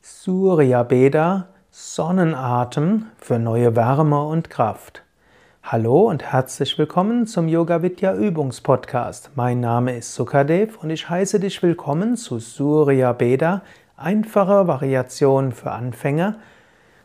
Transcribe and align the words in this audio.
Surya 0.00 0.82
Beda 0.82 1.48
Sonnenatem 1.70 3.06
für 3.18 3.38
neue 3.38 3.76
Wärme 3.76 4.22
und 4.22 4.48
Kraft. 4.48 5.02
Hallo 5.62 6.08
und 6.08 6.22
herzlich 6.22 6.78
willkommen 6.78 7.26
zum 7.26 7.48
Yoga 7.48 7.82
Vidya 7.82 8.14
Übungspodcast. 8.14 9.32
Mein 9.34 9.60
Name 9.60 9.96
ist 9.96 10.14
Sukadev 10.14 10.78
und 10.82 10.90
ich 10.90 11.10
heiße 11.10 11.40
dich 11.40 11.62
willkommen 11.62 12.16
zu 12.16 12.38
Surya 12.38 13.12
Beda, 13.12 13.62
einfache 13.96 14.66
Variation 14.66 15.52
für 15.52 15.72
Anfänger, 15.72 16.36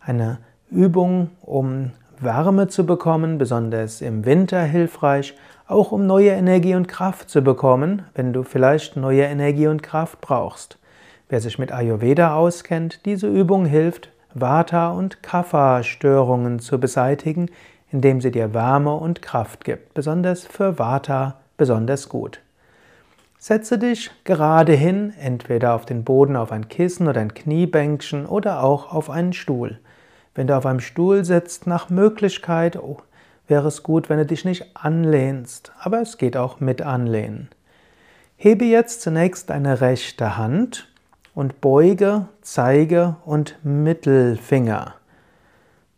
eine 0.00 0.38
Übung, 0.70 1.30
um 1.40 1.92
Wärme 2.18 2.68
zu 2.68 2.84
bekommen, 2.86 3.38
besonders 3.38 4.00
im 4.00 4.24
Winter 4.24 4.62
hilfreich, 4.62 5.34
auch 5.66 5.92
um 5.92 6.06
neue 6.06 6.30
Energie 6.30 6.74
und 6.74 6.88
Kraft 6.88 7.30
zu 7.30 7.42
bekommen, 7.42 8.02
wenn 8.14 8.32
du 8.32 8.42
vielleicht 8.42 8.96
neue 8.96 9.22
Energie 9.22 9.66
und 9.66 9.82
Kraft 9.82 10.20
brauchst. 10.20 10.78
Wer 11.28 11.40
sich 11.40 11.58
mit 11.58 11.72
Ayurveda 11.72 12.34
auskennt, 12.34 13.06
diese 13.06 13.28
Übung 13.28 13.64
hilft, 13.64 14.10
Vata- 14.34 14.90
und 14.90 15.22
Kapha-Störungen 15.22 16.58
zu 16.58 16.78
beseitigen, 16.78 17.50
indem 17.90 18.20
sie 18.20 18.30
dir 18.30 18.52
Wärme 18.52 18.94
und 18.94 19.22
Kraft 19.22 19.64
gibt, 19.64 19.94
besonders 19.94 20.44
für 20.44 20.78
Vata 20.78 21.36
besonders 21.56 22.08
gut. 22.08 22.40
Setze 23.38 23.78
dich 23.78 24.10
gerade 24.24 24.72
hin, 24.72 25.12
entweder 25.20 25.74
auf 25.74 25.86
den 25.86 26.02
Boden 26.02 26.34
auf 26.34 26.50
ein 26.50 26.68
Kissen 26.68 27.08
oder 27.08 27.20
ein 27.20 27.34
Kniebänkchen 27.34 28.26
oder 28.26 28.62
auch 28.62 28.92
auf 28.92 29.10
einen 29.10 29.32
Stuhl. 29.32 29.78
Wenn 30.34 30.46
du 30.46 30.56
auf 30.56 30.66
einem 30.66 30.80
Stuhl 30.80 31.24
sitzt, 31.24 31.66
nach 31.66 31.90
Möglichkeit 31.90 32.76
oh, 32.76 32.98
wäre 33.46 33.68
es 33.68 33.82
gut, 33.82 34.08
wenn 34.08 34.18
du 34.18 34.26
dich 34.26 34.44
nicht 34.44 34.76
anlehnst, 34.76 35.72
aber 35.78 36.00
es 36.00 36.18
geht 36.18 36.36
auch 36.36 36.60
mit 36.60 36.82
anlehnen. 36.82 37.48
Hebe 38.36 38.64
jetzt 38.64 39.02
zunächst 39.02 39.50
deine 39.50 39.80
rechte 39.80 40.36
Hand 40.36 40.88
und 41.34 41.60
beuge 41.60 42.28
Zeige 42.42 43.16
und 43.24 43.58
Mittelfinger. 43.62 44.94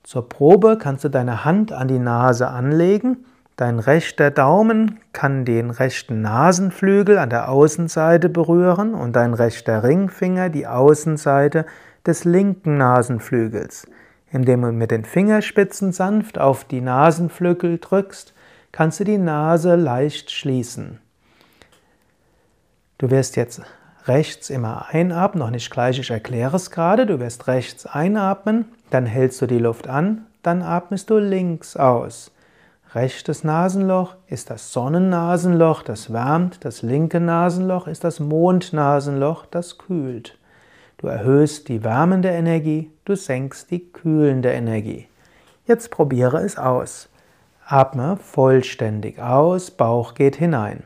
Zur 0.03 0.29
Probe 0.29 0.79
kannst 0.79 1.05
du 1.05 1.09
deine 1.09 1.45
Hand 1.45 1.73
an 1.73 1.89
die 1.89 1.99
Nase 1.99 2.49
anlegen. 2.49 3.25
Dein 3.57 3.79
rechter 3.79 4.31
Daumen 4.31 5.01
kann 5.13 5.45
den 5.45 5.71
rechten 5.71 6.21
Nasenflügel 6.21 7.19
an 7.19 7.31
der 7.31 7.49
Außenseite 7.49 8.29
berühren 8.29 8.95
und 8.95 9.17
dein 9.17 9.35
rechter 9.35 9.83
Ringfinger 9.83 10.51
die 10.51 10.67
Außenseite 10.67 11.67
des 12.07 12.25
linken 12.25 12.77
Nasenflügels. 12.77 13.89
Indem 14.31 14.63
du 14.63 14.73
mit 14.73 14.91
den 14.91 15.05
Fingerspitzen 15.05 15.93
sanft 15.93 16.39
auf 16.39 16.65
die 16.65 16.81
Nasenflügel 16.81 17.79
drückst, 17.79 18.35
kannst 18.73 19.01
du 19.01 19.05
die 19.05 19.19
Nase 19.19 19.77
leicht 19.77 20.31
schließen. 20.31 20.99
Du 22.99 23.11
wirst 23.11 23.37
jetzt 23.37 23.63
rechts 24.07 24.51
immer 24.51 24.87
einatmen, 24.91 25.43
noch 25.43 25.51
nicht 25.51 25.71
gleich, 25.71 25.99
ich 25.99 26.11
erkläre 26.11 26.57
es 26.57 26.71
gerade. 26.71 27.07
Du 27.07 27.21
wirst 27.21 27.47
rechts 27.47 27.87
einatmen, 27.87 28.67
dann 28.91 29.07
hältst 29.07 29.41
du 29.43 29.47
die 29.47 29.59
Luft 29.59 29.89
an, 29.89 30.27
dann 30.43 30.63
atmest 30.63 31.11
du 31.11 31.19
links 31.19 31.77
aus. 31.77 32.33
Rechtes 32.95 33.45
Nasenloch 33.45 34.15
ist 34.27 34.49
das 34.49 34.73
Sonnennasenloch, 34.73 35.83
das 35.83 36.13
wärmt, 36.13 36.65
das 36.65 36.83
linke 36.83 37.21
Nasenloch 37.21 37.87
ist 37.87 38.05
das 38.05 38.21
Mondnasenloch, 38.21 39.45
das 39.47 39.77
kühlt. 39.77 40.39
Du 41.07 41.13
erhöhst 41.13 41.69
die 41.69 41.85
wärmende 41.85 42.31
Energie, 42.31 42.91
du 43.05 43.15
senkst 43.15 43.71
die 43.71 43.93
kühlende 43.93 44.51
Energie. 44.51 45.07
Jetzt 45.65 45.93
probiere 45.93 46.39
es 46.39 46.59
aus. 46.59 47.09
Atme 47.65 48.17
vollständig 48.21 49.23
aus, 49.23 49.71
Bauch 49.71 50.15
geht 50.15 50.35
hinein. 50.35 50.83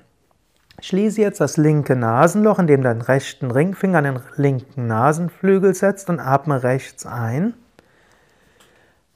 Schließe 0.83 1.23
jetzt 1.23 1.41
das 1.41 1.57
linke 1.57 1.97
Nasenloch, 1.97 2.59
indem 2.59 2.83
du 2.83 2.89
deinen 2.91 3.01
rechten 3.01 3.51
Ringfinger 3.51 3.97
an 3.97 4.05
den 4.05 4.21
linken 4.37 4.87
Nasenflügel 4.87 5.75
setzt 5.75 6.11
und 6.11 6.21
atme 6.21 6.65
rechts 6.65 7.07
ein. 7.07 7.55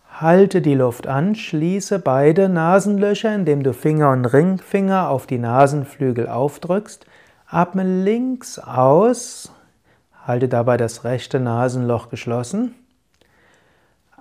Halte 0.08 0.62
die 0.62 0.74
Luft 0.74 1.06
an, 1.06 1.34
schließe 1.34 1.98
beide 1.98 2.48
Nasenlöcher, 2.48 3.34
indem 3.34 3.62
du 3.62 3.74
Finger 3.74 4.10
und 4.12 4.24
Ringfinger 4.24 5.10
auf 5.10 5.26
die 5.26 5.36
Nasenflügel 5.36 6.30
aufdrückst. 6.30 7.04
Atme 7.46 7.82
links 7.82 8.58
aus, 8.58 9.52
halte 10.26 10.48
dabei 10.48 10.76
das 10.76 11.04
rechte 11.04 11.40
Nasenloch 11.40 12.08
geschlossen. 12.08 12.74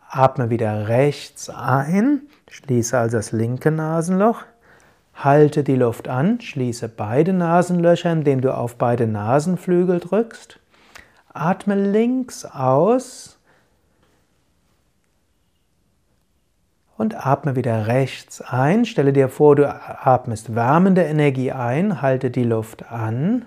Atme 0.09 0.49
wieder 0.49 0.87
rechts 0.89 1.49
ein, 1.49 2.23
schließe 2.49 2.97
also 2.97 3.17
das 3.17 3.31
linke 3.31 3.71
Nasenloch. 3.71 4.43
Halte 5.15 5.63
die 5.63 5.75
Luft 5.75 6.07
an, 6.07 6.41
schließe 6.41 6.89
beide 6.89 7.33
Nasenlöcher, 7.33 8.11
indem 8.11 8.41
du 8.41 8.55
auf 8.55 8.77
beide 8.77 9.07
Nasenflügel 9.07 9.99
drückst. 9.99 10.59
Atme 11.33 11.75
links 11.75 12.45
aus 12.45 13.39
und 16.97 17.25
atme 17.25 17.55
wieder 17.55 17.87
rechts 17.87 18.41
ein. 18.41 18.85
Stelle 18.85 19.13
dir 19.13 19.29
vor, 19.29 19.55
du 19.55 19.67
atmest 19.67 20.55
wärmende 20.55 21.03
Energie 21.03 21.51
ein, 21.51 22.01
halte 22.01 22.29
die 22.29 22.43
Luft 22.43 22.91
an. 22.91 23.45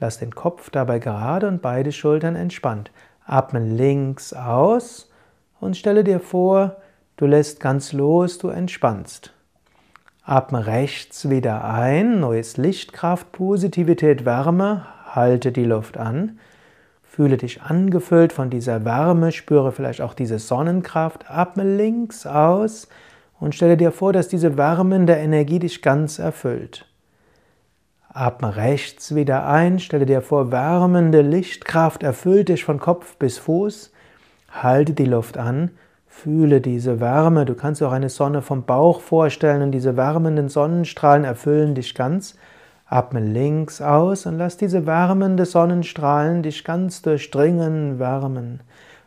Lass 0.00 0.18
den 0.18 0.34
Kopf 0.34 0.70
dabei 0.70 0.98
gerade 0.98 1.48
und 1.48 1.62
beide 1.62 1.92
Schultern 1.92 2.36
entspannt. 2.36 2.90
Atme 3.24 3.60
links 3.60 4.32
aus 4.32 5.10
und 5.60 5.76
stelle 5.76 6.04
dir 6.04 6.20
vor, 6.20 6.76
du 7.16 7.26
lässt 7.26 7.60
ganz 7.60 7.92
los, 7.92 8.38
du 8.38 8.48
entspannst. 8.48 9.32
Atme 10.22 10.66
rechts 10.66 11.30
wieder 11.30 11.64
ein, 11.64 12.20
neues 12.20 12.56
Lichtkraft, 12.56 13.32
Positivität, 13.32 14.24
Wärme, 14.24 14.86
halte 15.06 15.52
die 15.52 15.64
Luft 15.64 15.96
an. 15.96 16.38
Fühle 17.02 17.36
dich 17.36 17.62
angefüllt 17.62 18.32
von 18.32 18.50
dieser 18.50 18.84
Wärme, 18.84 19.32
spüre 19.32 19.72
vielleicht 19.72 20.00
auch 20.02 20.14
diese 20.14 20.38
Sonnenkraft. 20.38 21.30
Atme 21.30 21.64
links 21.64 22.26
aus 22.26 22.88
und 23.40 23.54
stelle 23.54 23.76
dir 23.76 23.90
vor, 23.90 24.12
dass 24.12 24.28
diese 24.28 24.56
wärmende 24.56 25.14
Energie 25.14 25.58
dich 25.58 25.82
ganz 25.82 26.18
erfüllt. 26.18 26.87
Atme 28.18 28.56
rechts 28.56 29.14
wieder 29.14 29.46
ein, 29.46 29.78
stelle 29.78 30.04
dir 30.04 30.22
vor, 30.22 30.50
wärmende 30.50 31.22
Lichtkraft 31.22 32.02
erfüllt 32.02 32.48
dich 32.48 32.64
von 32.64 32.80
Kopf 32.80 33.16
bis 33.16 33.38
Fuß. 33.38 33.92
Halte 34.50 34.92
die 34.92 35.04
Luft 35.04 35.38
an 35.38 35.70
Fühle 36.08 36.60
diese 36.60 36.98
Wärme. 36.98 37.44
Du 37.44 37.54
kannst 37.54 37.80
auch 37.80 37.92
eine 37.92 38.08
Sonne 38.08 38.42
vom 38.42 38.64
Bauch 38.64 39.00
vorstellen 39.00 39.62
und 39.62 39.70
diese 39.70 39.96
wärmenden 39.96 40.48
Sonnenstrahlen 40.48 41.22
erfüllen 41.22 41.76
dich 41.76 41.94
ganz. 41.94 42.36
Atme 42.86 43.20
links 43.20 43.80
aus 43.80 44.26
und 44.26 44.36
lass 44.36 44.56
diese 44.56 44.84
wärmende 44.84 45.44
Sonnenstrahlen 45.44 46.42
dich 46.42 46.64
ganz 46.64 47.02
durchdringen, 47.02 48.00
wärmen. 48.00 48.62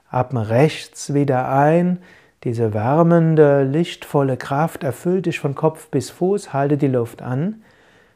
Atme 0.09 0.47
rechts 0.47 1.13
wieder 1.13 1.49
ein. 1.49 1.99
Diese 2.45 2.73
wärmende, 2.73 3.63
lichtvolle 3.63 4.37
Kraft 4.37 4.85
erfüllt 4.85 5.25
dich 5.25 5.41
von 5.41 5.53
Kopf 5.53 5.89
bis 5.89 6.11
Fuß. 6.11 6.53
Halte 6.53 6.77
die 6.77 6.87
Luft 6.87 7.21
an. 7.21 7.61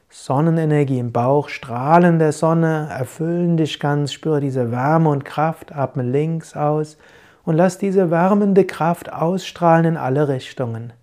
Sonnenenergie 0.10 1.00
im 1.00 1.12
Bauch, 1.12 1.50
Strahlen 1.50 2.20
der 2.20 2.32
Sonne 2.32 2.90
erfüllen 2.90 3.58
dich 3.58 3.80
ganz. 3.80 4.14
Spüre 4.14 4.40
diese 4.40 4.72
Wärme 4.72 5.10
und 5.10 5.26
Kraft. 5.26 5.76
Atme 5.76 6.04
links 6.04 6.56
aus 6.56 6.98
und 7.44 7.56
lass 7.56 7.78
diese 7.78 8.12
wärmende 8.12 8.66
Kraft 8.66 9.12
ausstrahlen 9.12 9.86
in 9.86 9.98
alle 9.98 10.28
Richtungen. 10.28 10.94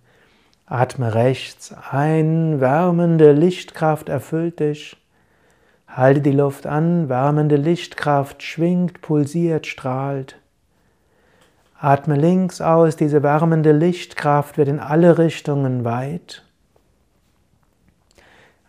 Atme 0.65 1.13
rechts 1.13 1.73
ein, 1.91 2.59
wärmende 2.59 3.31
Lichtkraft 3.31 4.09
erfüllt 4.09 4.59
dich. 4.59 4.97
Halte 5.87 6.21
die 6.21 6.31
Luft 6.31 6.65
an, 6.65 7.09
wärmende 7.09 7.55
Lichtkraft 7.55 8.41
schwingt, 8.41 9.01
pulsiert, 9.01 9.67
strahlt. 9.67 10.37
Atme 11.79 12.15
links 12.15 12.61
aus, 12.61 12.95
diese 12.95 13.21
wärmende 13.23 13.73
Lichtkraft 13.73 14.57
wird 14.57 14.69
in 14.69 14.79
alle 14.79 15.17
Richtungen 15.17 15.83
weit. 15.83 16.43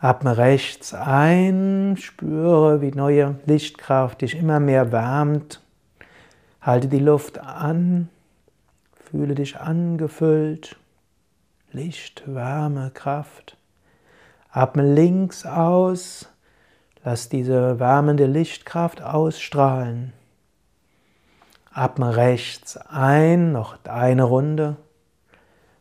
Atme 0.04 0.36
rechts 0.36 0.92
ein, 0.92 1.96
spüre, 1.98 2.82
wie 2.82 2.90
neue 2.90 3.36
Lichtkraft 3.46 4.20
dich 4.20 4.36
immer 4.36 4.60
mehr 4.60 4.92
wärmt 4.92 5.62
Halte 6.64 6.88
die 6.88 6.98
Luft 6.98 7.38
an, 7.38 8.08
fühle 9.10 9.34
dich 9.34 9.58
angefüllt, 9.60 10.76
Licht, 11.72 12.22
Wärme, 12.26 12.90
Kraft. 12.92 13.58
Atme 14.50 14.94
links 14.94 15.44
aus, 15.44 16.28
lass 17.02 17.28
diese 17.28 17.78
wärmende 17.80 18.24
Lichtkraft 18.24 19.02
ausstrahlen. 19.02 20.14
Atme 21.70 22.16
rechts 22.16 22.76
ein, 22.76 23.52
noch 23.52 23.76
eine 23.84 24.24
Runde. 24.24 24.76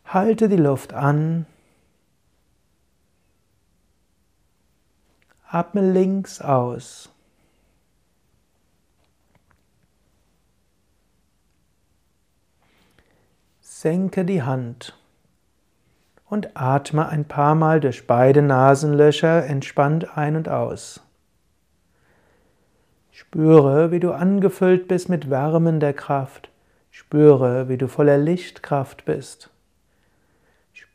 Halte 0.06 0.50
die 0.50 0.58
Luft 0.58 0.94
an. 0.94 1.46
Atme 5.54 5.82
links 5.82 6.42
aus. 6.42 7.12
Senke 13.62 14.26
die 14.26 14.42
Hand 14.42 14.98
und 16.26 16.58
atme 16.58 17.08
ein 17.08 17.26
paar 17.26 17.54
Mal 17.54 17.80
durch 17.80 18.08
beide 18.08 18.42
Nasenlöcher 18.42 19.46
entspannt 19.46 20.18
ein 20.18 20.36
und 20.38 20.50
aus. 20.50 21.02
Spüre, 23.12 23.92
wie 23.92 24.00
du 24.00 24.12
angefüllt 24.12 24.88
bist 24.88 25.08
mit 25.08 25.30
wärmender 25.30 25.94
Kraft. 25.94 26.50
Spüre, 26.90 27.70
wie 27.70 27.78
du 27.78 27.88
voller 27.88 28.18
Lichtkraft 28.18 29.06
bist. 29.06 29.53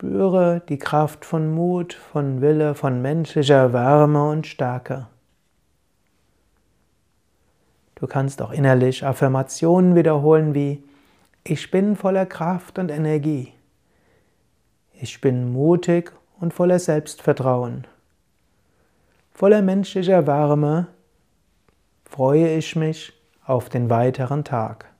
Spüre 0.00 0.62
die 0.69 0.79
Kraft 0.79 1.25
von 1.25 1.53
Mut, 1.53 1.93
von 1.93 2.41
Wille, 2.41 2.77
von 2.77 3.03
menschlicher 3.03 3.73
Wärme 3.73 4.31
und 4.31 4.47
Stärke. 4.47 5.09
Du 7.97 8.06
kannst 8.06 8.41
auch 8.41 8.53
innerlich 8.53 9.05
Affirmationen 9.05 9.97
wiederholen 9.97 10.55
wie 10.55 10.85
Ich 11.43 11.73
bin 11.73 11.97
voller 11.97 12.27
Kraft 12.27 12.79
und 12.79 12.93
Energie. 12.93 13.55
Ich 14.93 15.21
bin 15.21 15.53
mutig 15.53 16.12
und 16.39 16.55
voller 16.55 16.79
Selbstvertrauen. 16.79 17.85
Voller 19.33 19.62
menschlicher 19.62 20.29
Wärme 20.29 20.87
freue 22.05 22.56
ich 22.56 22.77
mich 22.77 23.15
auf 23.44 23.69
den 23.69 23.91
weiteren 23.91 24.44
Tag. 24.44 24.93